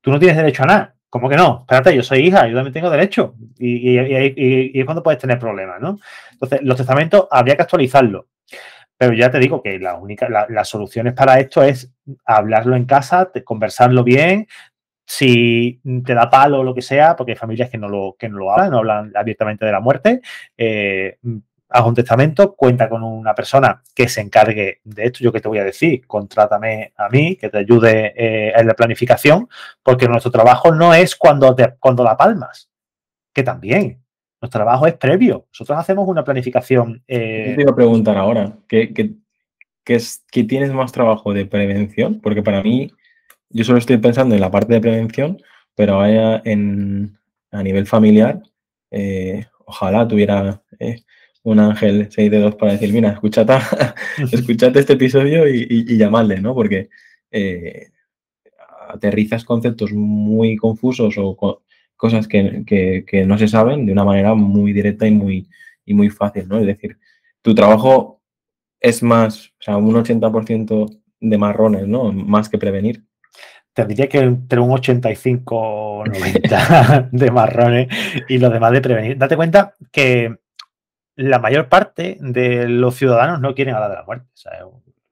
tú 0.00 0.10
no 0.10 0.18
tienes 0.18 0.36
derecho 0.36 0.64
a 0.64 0.66
nada. 0.66 0.94
¿Cómo 1.08 1.28
que 1.28 1.36
no? 1.36 1.60
Espérate, 1.60 1.94
yo 1.94 2.02
soy 2.04 2.20
hija, 2.20 2.46
yo 2.46 2.54
también 2.54 2.72
tengo 2.72 2.88
derecho. 2.88 3.34
Y, 3.58 3.98
y 3.98 4.78
es 4.78 4.84
cuando 4.84 5.02
puedes 5.02 5.20
tener 5.20 5.38
problemas, 5.38 5.80
¿no? 5.80 5.98
Entonces, 6.32 6.60
los 6.62 6.76
testamentos 6.76 7.26
habría 7.30 7.56
que 7.56 7.62
actualizarlos. 7.62 8.26
Pero 9.00 9.14
ya 9.14 9.30
te 9.30 9.38
digo 9.38 9.62
que 9.62 9.78
la 9.78 9.94
única, 9.94 10.28
las 10.28 10.68
soluciones 10.68 11.14
para 11.14 11.40
esto 11.40 11.62
es 11.62 11.90
hablarlo 12.26 12.76
en 12.76 12.84
casa, 12.84 13.30
conversarlo 13.46 14.04
bien, 14.04 14.46
si 15.06 15.80
te 16.04 16.12
da 16.12 16.28
palo 16.28 16.60
o 16.60 16.64
lo 16.64 16.74
que 16.74 16.82
sea, 16.82 17.16
porque 17.16 17.32
hay 17.32 17.38
familias 17.38 17.70
que 17.70 17.78
no 17.78 17.88
lo, 17.88 18.14
que 18.18 18.28
no 18.28 18.36
lo 18.36 18.52
hablan, 18.52 18.70
no 18.72 18.76
hablan 18.76 19.10
abiertamente 19.16 19.64
de 19.64 19.72
la 19.72 19.80
muerte, 19.80 20.20
eh, 20.54 21.16
haz 21.70 21.86
un 21.86 21.94
testamento, 21.94 22.54
cuenta 22.54 22.90
con 22.90 23.02
una 23.02 23.34
persona 23.34 23.82
que 23.94 24.06
se 24.06 24.20
encargue 24.20 24.82
de 24.84 25.04
esto. 25.06 25.20
Yo 25.20 25.32
que 25.32 25.40
te 25.40 25.48
voy 25.48 25.60
a 25.60 25.64
decir, 25.64 26.06
contrátame 26.06 26.92
a 26.94 27.08
mí, 27.08 27.36
que 27.36 27.48
te 27.48 27.56
ayude 27.56 28.12
eh, 28.14 28.52
en 28.54 28.66
la 28.66 28.74
planificación, 28.74 29.48
porque 29.82 30.08
nuestro 30.08 30.30
trabajo 30.30 30.74
no 30.74 30.92
es 30.92 31.16
cuando, 31.16 31.56
cuando 31.78 32.04
la 32.04 32.18
palmas, 32.18 32.68
que 33.32 33.42
también. 33.42 34.04
Nuestro 34.40 34.58
trabajo 34.58 34.86
es 34.86 34.94
previo. 34.94 35.46
Nosotros 35.52 35.78
hacemos 35.78 36.08
una 36.08 36.24
planificación. 36.24 37.02
Eh... 37.06 37.52
te 37.54 37.62
iba 37.62 37.72
a 37.72 37.76
preguntar 37.76 38.16
ahora, 38.16 38.56
¿qué, 38.68 38.92
qué, 38.94 39.14
es, 39.94 40.24
¿qué 40.30 40.44
tienes 40.44 40.72
más 40.72 40.92
trabajo 40.92 41.34
de 41.34 41.44
prevención? 41.44 42.20
Porque 42.20 42.42
para 42.42 42.62
mí, 42.62 42.90
yo 43.50 43.64
solo 43.64 43.78
estoy 43.78 43.98
pensando 43.98 44.34
en 44.34 44.40
la 44.40 44.50
parte 44.50 44.72
de 44.72 44.80
prevención, 44.80 45.38
pero 45.74 46.00
a 46.00 47.62
nivel 47.62 47.86
familiar, 47.86 48.42
eh, 48.90 49.46
ojalá 49.66 50.08
tuviera 50.08 50.62
eh, 50.78 51.02
un 51.42 51.58
ángel 51.58 52.08
6 52.10 52.30
de 52.30 52.38
2 52.40 52.54
para 52.54 52.72
decir, 52.72 52.92
mira, 52.92 53.10
escúchate, 53.10 53.54
escúchate 54.32 54.80
este 54.80 54.94
episodio 54.94 55.46
y, 55.48 55.96
llamadle, 55.98 56.40
¿no? 56.40 56.54
Porque 56.54 56.88
eh, 57.30 57.88
aterrizas 58.88 59.44
conceptos 59.44 59.92
muy 59.92 60.56
confusos 60.56 61.14
o 61.18 61.62
cosas 62.00 62.26
que, 62.26 63.04
no 63.26 63.36
se 63.36 63.46
saben 63.46 63.84
de 63.84 63.92
una 63.92 64.04
manera 64.04 64.34
muy 64.34 64.72
directa 64.72 65.06
y 65.06 65.10
muy, 65.10 65.46
y 65.84 65.92
muy 65.92 66.08
fácil, 66.08 66.48
¿no? 66.48 66.58
Es 66.58 66.66
decir, 66.66 66.96
tu 67.42 67.54
trabajo 67.54 68.22
es 68.80 69.02
más, 69.02 69.52
o 69.60 69.62
sea, 69.62 69.76
un 69.76 69.94
80% 69.94 70.98
de 71.20 71.38
marrones, 71.38 71.86
¿no? 71.86 72.10
Más 72.10 72.48
que 72.48 72.56
prevenir. 72.56 73.04
Te 73.74 73.84
diría 73.84 74.08
que 74.08 74.18
entre 74.18 74.60
un 74.60 74.70
85 74.70 76.04
90 76.06 77.08
de 77.12 77.30
marrones 77.30 77.88
y 78.28 78.38
lo 78.38 78.48
demás 78.48 78.72
de 78.72 78.80
prevenir. 78.80 79.18
Date 79.18 79.36
cuenta 79.36 79.74
que 79.92 80.38
la 81.16 81.38
mayor 81.38 81.68
parte 81.68 82.16
de 82.18 82.66
los 82.66 82.96
ciudadanos 82.96 83.42
no 83.42 83.54
quieren 83.54 83.74
hablar 83.74 83.90
de 83.90 83.96
la 83.96 84.04
muerte. 84.04 84.26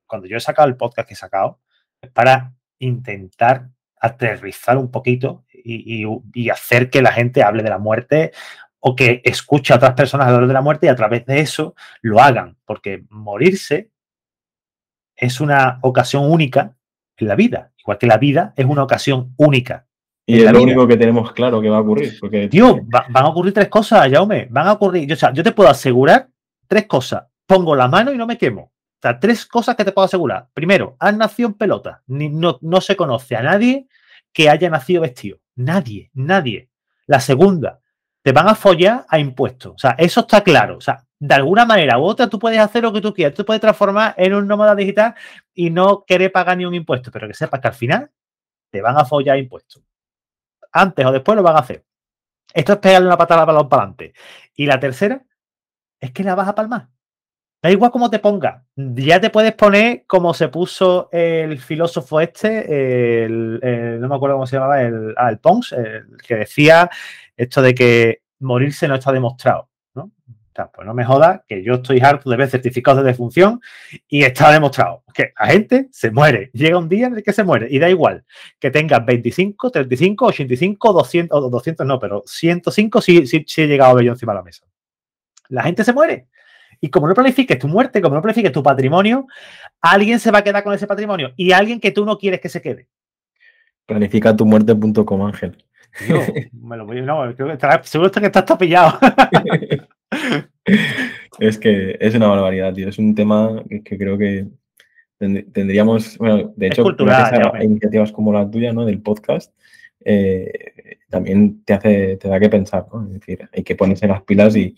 cuando 0.07 0.27
yo 0.27 0.39
he 0.39 0.41
sacado 0.41 0.67
el 0.67 0.77
podcast 0.77 1.07
que 1.07 1.13
he 1.13 1.19
sacado, 1.19 1.61
es 2.01 2.11
para 2.11 2.55
intentar 2.79 3.69
aterrizar 4.01 4.79
un 4.79 4.91
poquito 4.91 5.45
y, 5.69 6.51
hacer 6.51 6.91
que 6.91 7.03
la 7.03 7.13
gente 7.13 7.43
hable 7.43 7.63
de 7.63 7.71
la 7.71 7.79
muerte 7.79 8.33
o 8.81 8.95
que 8.95 9.21
escuche 9.25 9.73
a 9.73 9.77
otras 9.77 9.95
personas 9.95 10.29
hablar 10.29 10.47
de 10.47 10.55
la 10.55 10.61
muerte 10.61 10.87
y 10.87 10.91
a 10.91 10.97
través 10.97 11.27
de 11.27 11.41
eso 11.41 11.75
lo 12.01 12.21
hagan. 12.21 12.57
Porque 12.65 13.05
morirse 13.11 13.91
es 15.17 15.41
una 15.41 15.79
ocasión 15.83 16.31
única 16.31 16.77
en 17.17 17.29
la 17.29 17.35
vida, 17.35 17.73
igual 17.79 17.99
que 17.99 18.07
la 18.07 18.19
vida 18.19 18.53
es 18.57 18.65
una 18.65 18.85
ocasión 18.85 19.35
única 19.37 19.89
y 20.29 20.43
es 20.43 20.53
lo 20.53 20.63
único 20.63 20.87
que 20.87 20.99
tenemos 20.99 21.33
claro 21.33 21.59
que 21.59 21.71
va 21.71 21.79
a 21.79 21.81
ocurrir. 21.81 22.19
Porque... 22.21 22.49
Tío, 22.49 22.81
van 22.85 23.25
a 23.25 23.29
ocurrir 23.29 23.55
tres 23.55 23.69
cosas, 23.69 24.11
Jaume. 24.13 24.47
Van 24.51 24.69
a 24.69 24.73
ocurrir. 24.73 25.09
Yo, 25.09 25.15
o 25.15 25.17
sea, 25.17 25.33
yo 25.33 25.43
te 25.43 25.53
puedo 25.53 25.71
asegurar 25.71 26.29
tres 26.67 26.87
cosas. 26.87 27.25
Pongo 27.47 27.75
la 27.75 27.89
mano 27.89 28.13
y 28.13 28.19
no 28.19 28.27
me 28.27 28.37
quemo. 28.37 28.61
O 28.61 29.01
sea, 29.01 29.19
tres 29.19 29.47
cosas 29.47 29.75
que 29.75 29.87
te 29.87 29.93
puedo 29.93 30.05
asegurar. 30.05 30.49
Primero, 30.53 30.97
has 30.99 31.17
nacido 31.17 31.49
en 31.49 31.55
pelota. 31.55 32.03
Ni, 32.09 32.29
no, 32.29 32.59
no 32.61 32.83
se 32.83 32.95
conoce 32.95 33.37
a 33.37 33.43
nadie 33.43 33.89
que 34.35 34.51
haya 34.51 34.69
nacido 34.69 35.01
vestido. 35.01 35.39
Nadie, 35.59 36.11
nadie. 36.15 36.71
La 37.07 37.21
segunda, 37.21 37.81
te 38.23 38.33
van 38.33 38.49
a 38.49 38.55
follar 38.55 39.05
a 39.09 39.19
impuestos. 39.19 39.75
O 39.75 39.79
sea, 39.79 39.97
eso 39.99 40.21
está 40.21 40.43
claro. 40.43 40.77
O 40.77 40.81
sea, 40.81 41.05
de 41.19 41.35
alguna 41.35 41.65
manera 41.65 41.99
u 41.99 42.05
otra 42.05 42.29
tú 42.29 42.39
puedes 42.39 42.61
hacer 42.61 42.83
lo 42.83 42.93
que 42.93 43.01
tú 43.01 43.13
quieras. 43.13 43.35
Tú 43.35 43.45
puedes 43.45 43.61
transformar 43.61 44.15
en 44.17 44.35
un 44.35 44.47
nómada 44.47 44.75
digital 44.75 45.15
y 45.55 45.71
no 45.71 46.05
querer 46.07 46.31
pagar 46.31 46.57
ni 46.57 46.65
un 46.65 46.75
impuesto, 46.75 47.11
pero 47.11 47.27
que 47.27 47.35
sepas 47.35 47.61
que 47.61 47.69
al 47.69 47.75
final 47.75 48.11
te 48.71 48.81
van 48.81 48.97
a 48.99 49.05
follar 49.05 49.37
a 49.37 49.39
impuestos 49.39 49.83
antes 50.73 51.05
o 51.05 51.13
después 51.13 51.37
lo 51.37 51.43
van 51.43 51.57
a 51.57 51.61
hacer. 51.61 51.85
Esto 52.55 52.75
es 52.75 52.79
pegarle 52.79 53.09
una 53.09 53.19
patada 53.19 53.41
al 53.43 53.47
balón 53.47 53.69
para 53.69 53.83
adelante. 53.83 54.15
Y 54.55 54.67
la 54.67 54.81
tercera 54.81 55.25
es 56.01 56.13
que 56.13 56.25
la 56.25 56.35
vas 56.35 56.49
a 56.49 56.55
palmar. 56.55 56.89
Da 57.61 57.71
igual 57.73 57.91
cómo 57.91 58.09
te 58.09 58.21
ponga. 58.21 58.65
Ya 58.77 59.21
te 59.21 59.31
puedes 59.31 59.53
poner 59.53 60.05
como 60.07 60.33
se 60.33 60.49
puso 60.49 61.09
el 61.11 61.59
filósofo 61.59 62.21
este, 62.21 63.25
el, 63.25 63.99
no 64.01 64.09
me 64.09 64.15
acuerdo 64.15 64.37
cómo 64.37 64.47
se 64.47 64.57
llamaba, 64.57 64.81
el, 64.83 65.13
ah, 65.17 65.33
Pons, 65.41 65.73
el 65.73 66.17
que 66.25 66.37
decía 66.37 66.89
esto 67.37 67.61
de 67.61 67.75
que 67.75 68.23
morirse 68.39 68.87
no 68.87 68.95
está 68.95 69.11
demostrado. 69.11 69.69
¿no? 69.95 70.13
pues 70.73 70.87
no 70.87 70.95
me 70.95 71.05
joda 71.05 71.45
que 71.47 71.63
yo 71.63 71.75
estoy 71.75 72.01
harto 72.01 72.31
de 72.31 72.37
ver 72.37 72.49
certificados 72.49 73.03
de 73.03 73.11
defunción 73.11 73.61
y 74.09 74.23
está 74.23 74.53
demostrado 74.53 75.05
que 75.13 75.33
la 75.39 75.47
gente 75.49 75.89
se 75.91 76.13
muere. 76.13 76.51
Llega 76.53 76.79
un 76.79 76.89
día 76.89 77.09
en 77.09 77.17
el 77.17 77.23
que 77.25 77.33
se 77.33 77.43
muere 77.45 77.67
y 77.71 77.79
da 77.81 77.91
igual 77.91 78.25
que 78.61 78.71
tengas 78.71 79.05
25, 79.05 79.71
35, 79.71 80.27
85, 80.27 80.93
200, 80.93 81.43
o 81.43 81.51
200 81.51 81.87
no, 81.87 81.99
pero 81.99 82.23
105 82.25 83.01
sí, 83.01 83.27
sí, 83.27 83.45
sí 83.47 83.63
he 83.63 83.67
llegado 83.67 83.93
a 83.93 83.95
ver 83.95 84.05
yo 84.05 84.13
encima 84.13 84.33
de 84.33 84.39
la 84.39 84.45
mesa. 84.45 84.65
La 85.49 85.63
gente 85.65 85.83
se 85.83 85.93
muere. 85.93 86.29
Y 86.81 86.91
como 86.91 87.09
no 87.09 87.15
planifiques 87.15 87.59
tu 87.59 87.69
muerte, 87.69 88.01
como 88.01 88.15
no 88.15 88.23
planifiques 88.23 88.53
tu 88.53 88.63
patrimonio, 88.63 89.27
alguien 89.81 90.21
se 90.21 90.31
va 90.31 90.39
a 90.39 90.45
quedar 90.45 90.63
con 90.63 90.75
ese 90.75 90.87
patrimonio 90.87 91.33
y 91.37 91.53
alguien 91.53 91.81
que 91.81 91.91
tú 91.91 92.05
no 92.05 92.19
quieres 92.19 92.41
que 92.41 92.49
se 92.49 92.63
quede. 92.63 92.89
Planifica 93.87 94.37
tu 94.37 94.45
muerte.com, 94.47 95.23
Ángel. 95.23 95.65
me 96.53 96.77
lo 96.77 96.87
voy, 96.87 97.01
no, 97.01 97.33
seguro 97.83 98.11
que 98.11 98.27
estás 98.27 98.45
tapillado. 98.45 98.99
es 101.39 101.59
que 101.59 101.97
es 101.99 102.15
una 102.15 102.29
barbaridad, 102.29 102.75
tío. 102.75 102.89
Es 102.89 102.99
un 102.99 103.15
tema 103.15 103.63
que 103.85 103.99
creo 103.99 104.19
que 104.19 104.47
tendríamos, 105.19 106.17
bueno, 106.19 106.53
de 106.57 106.69
hecho, 106.69 106.83
cultural, 106.83 107.63
iniciativas 107.63 108.13
como 108.13 108.33
la 108.33 108.49
tuya, 108.49 108.73
¿no? 108.73 108.85
Del 108.85 109.03
podcast, 109.03 109.53
eh, 110.05 110.51
también 111.11 111.65
te 111.65 111.75
hace, 111.75 112.17
te 112.17 112.29
da 112.29 112.39
que 112.39 112.49
pensar, 112.49 112.87
¿no? 112.93 113.05
Es 113.07 113.15
decir, 113.15 113.49
hay 113.53 113.63
que 113.65 113.75
ponerse 113.75 114.07
las 114.07 114.23
pilas 114.23 114.55
y, 114.57 114.77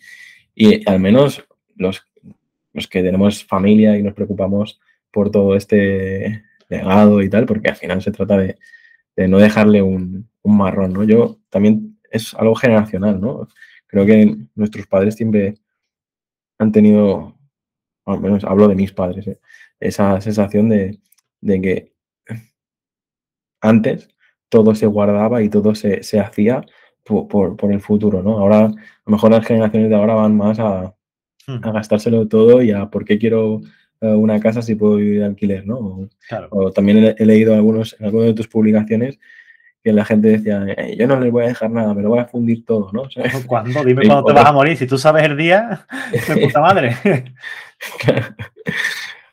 al 0.86 1.00
menos 1.00 1.44
los, 1.80 2.06
los 2.72 2.86
que 2.86 3.02
tenemos 3.02 3.44
familia 3.44 3.98
y 3.98 4.02
nos 4.02 4.14
preocupamos 4.14 4.80
por 5.10 5.30
todo 5.30 5.56
este 5.56 6.44
legado 6.68 7.20
y 7.22 7.28
tal, 7.28 7.46
porque 7.46 7.68
al 7.70 7.76
final 7.76 8.00
se 8.02 8.12
trata 8.12 8.36
de, 8.38 8.56
no 9.28 9.38
dejarle 9.38 9.82
un, 9.82 10.30
un 10.42 10.56
marrón, 10.56 10.92
¿no? 10.94 11.04
Yo 11.04 11.38
también 11.50 11.98
es 12.10 12.32
algo 12.34 12.54
generacional, 12.54 13.20
¿no? 13.20 13.48
Creo 13.86 14.06
que 14.06 14.36
nuestros 14.54 14.86
padres 14.86 15.16
siempre 15.16 15.56
han 16.58 16.72
tenido, 16.72 17.36
al 18.06 18.20
menos 18.20 18.44
hablo 18.44 18.68
de 18.68 18.76
mis 18.76 18.92
padres, 18.92 19.26
¿eh? 19.26 19.40
esa 19.80 20.20
sensación 20.20 20.68
de, 20.68 21.00
que 21.42 21.92
antes 23.60 24.08
todo 24.48 24.74
se 24.74 24.86
guardaba 24.86 25.42
y 25.42 25.48
todo 25.48 25.74
se, 25.74 26.00
hacía 26.20 26.64
por, 27.04 27.56
el 27.72 27.80
futuro, 27.80 28.22
¿no? 28.22 28.38
Ahora, 28.38 28.66
a 28.66 28.68
lo 28.68 29.12
mejor 29.12 29.32
las 29.32 29.46
generaciones 29.46 29.90
de 29.90 29.96
ahora 29.96 30.14
van 30.14 30.36
más 30.36 30.58
a, 30.60 30.94
hmm. 31.46 31.60
gastárselo 31.72 32.28
todo 32.28 32.62
y 32.62 32.70
a 32.72 32.86
por 32.86 33.04
qué 33.04 33.18
quiero 33.18 33.60
eh, 34.00 34.08
una 34.08 34.40
casa 34.40 34.62
si 34.62 34.74
puedo 34.74 34.96
vivir 34.96 35.20
de 35.20 35.26
alquiler, 35.26 35.66
¿no? 35.66 36.08
O, 36.50 36.72
también 36.72 37.14
he, 37.18 37.26
leído 37.26 37.54
algunos, 37.54 37.96
en 37.98 38.06
algunas 38.06 38.28
de 38.28 38.34
tus 38.34 38.48
publicaciones 38.48 39.18
que 39.82 39.92
la 39.92 40.04
gente 40.04 40.28
decía, 40.28 40.64
eh, 40.76 40.96
yo 40.98 41.06
no 41.06 41.18
les 41.18 41.32
voy 41.32 41.44
a 41.44 41.48
dejar 41.48 41.70
nada, 41.70 41.94
me 41.94 42.02
lo 42.02 42.10
voy 42.10 42.18
a 42.18 42.26
fundir 42.26 42.64
todo, 42.64 42.90
¿no? 42.92 43.04
¿Cuándo? 43.46 43.82
Dime 43.84 44.06
cuándo 44.06 44.24
te 44.24 44.32
vas 44.32 44.46
a 44.46 44.52
morir. 44.52 44.76
Si 44.76 44.86
tú 44.86 44.98
sabes 44.98 45.24
el 45.24 45.36
día, 45.36 45.86
de 46.28 46.36
puta 46.36 46.60
madre. 46.60 46.96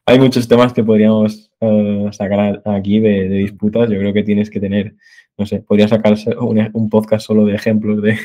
Hay 0.06 0.20
muchos 0.20 0.48
temas 0.48 0.72
que 0.72 0.86
podríamos 0.86 1.52
eh, 1.60 2.08
sacar 2.12 2.62
aquí 2.66 3.02
de, 3.02 3.28
disputas. 3.28 3.90
Yo 3.90 4.00
creo 4.00 4.14
que 4.14 4.24
tienes 4.24 4.50
que 4.50 4.62
tener, 4.62 4.96
no 5.38 5.46
sé, 5.46 5.60
podría 5.60 5.90
sacarse 5.90 6.34
un, 6.38 6.90
podcast 6.90 7.26
solo 7.26 7.44
de 7.44 7.56
ejemplos 7.56 8.02
de, 8.02 8.18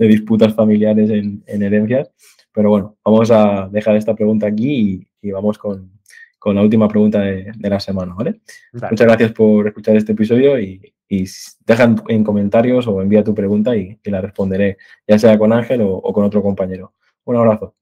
disputas 0.00 0.52
familiares 0.54 1.08
en, 1.10 1.44
herencias. 1.46 2.10
Pero 2.56 2.70
bueno, 2.70 2.96
vamos 3.04 3.30
a 3.30 3.68
dejar 3.70 3.96
esta 3.96 4.14
pregunta 4.14 4.46
aquí 4.46 5.06
y 5.20 5.30
vamos 5.30 5.58
con, 5.58 5.92
con 6.38 6.54
la 6.54 6.62
última 6.62 6.88
pregunta 6.88 7.20
de, 7.20 7.52
la 7.58 7.78
semana, 7.78 8.14
¿vale? 8.14 8.40
Muchas 8.72 9.06
gracias 9.06 9.32
por 9.32 9.66
escuchar 9.66 9.94
este 9.94 10.12
episodio 10.12 10.58
y, 10.58 10.80
y 11.06 11.26
deja 11.66 11.94
en 12.08 12.24
comentarios 12.24 12.86
o 12.86 13.02
envía 13.02 13.22
tu 13.22 13.34
pregunta 13.34 13.76
y, 13.76 13.98
la 14.04 14.22
responderé, 14.22 14.78
ya 15.06 15.18
sea 15.18 15.38
con 15.38 15.52
Ángel 15.52 15.82
o, 15.82 15.96
o 15.96 16.12
con 16.14 16.24
otro 16.24 16.42
compañero. 16.42 16.94
Un 17.26 17.36
abrazo. 17.36 17.74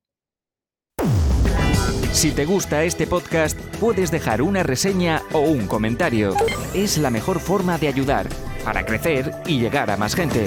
Si 2.11 2.33
te 2.33 2.45
gusta 2.45 2.83
este 2.83 3.07
podcast, 3.07 3.57
puedes 3.79 4.11
dejar 4.11 4.43
una 4.43 4.65
reseña 4.65 5.23
o 5.33 5.39
un 5.39 5.69
comentario. 5.69 6.35
Es 6.75 6.99
la 6.99 7.11
mejor 7.11 7.39
forma 7.39 7.79
de 7.79 7.87
ayudar 7.87 8.27
para 8.65 8.85
crecer 8.85 9.31
y 9.47 9.61
llegar 9.61 9.93
a 9.93 9.97
más 9.97 10.17
gente. 10.17 10.47